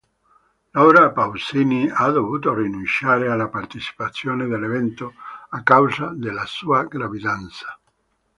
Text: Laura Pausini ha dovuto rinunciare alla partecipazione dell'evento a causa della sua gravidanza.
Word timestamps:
Laura 0.75 1.11
Pausini 1.13 1.87
ha 1.87 2.09
dovuto 2.09 2.55
rinunciare 2.55 3.29
alla 3.29 3.49
partecipazione 3.49 4.47
dell'evento 4.47 5.13
a 5.49 5.61
causa 5.61 6.07
della 6.07 6.47
sua 6.47 6.85
gravidanza. 6.85 7.79